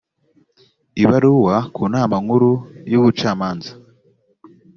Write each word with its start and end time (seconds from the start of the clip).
ibaruwa 1.03 1.55
ku 1.73 1.83
nama 1.93 2.15
nkuru 2.23 2.51
y’ubucamanza 2.91 3.71